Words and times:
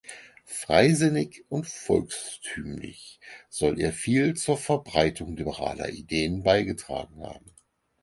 Freisinnig 0.47 1.45
und 1.49 1.67
volkstümlich 1.67 3.19
soll 3.49 3.79
er 3.79 3.93
viel 3.93 4.33
zur 4.35 4.57
Verbreitung 4.57 5.35
liberaler 5.37 5.89
Ideen 5.89 6.41
beigetragen 6.41 7.21
haben. 7.21 7.53